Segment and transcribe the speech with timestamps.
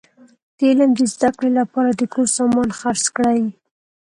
[0.57, 3.41] د علم د زده کړي له پاره د کور سامان خرڅ کړئ!